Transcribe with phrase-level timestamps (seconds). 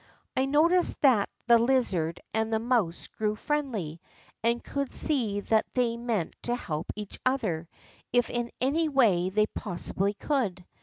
[0.35, 4.01] I noticed that the lizard and the mouse gTew friendly,
[4.41, 7.69] and could see that they meant to help each other
[8.11, 10.65] if in any way they possibly could.